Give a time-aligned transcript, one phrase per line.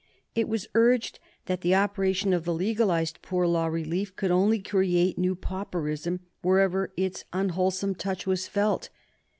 [0.33, 5.19] It was urged that the operation of the legalized poor law relief could only create
[5.19, 8.89] new pauperism wherever its unwholesome touch was felt.